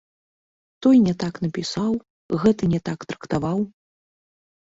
Той 0.83 0.97
не 1.07 1.11
так 1.23 1.33
напісаў, 1.43 1.91
гэты 2.45 2.69
не 2.73 2.79
так 2.89 2.99
трактаваў. 3.13 3.59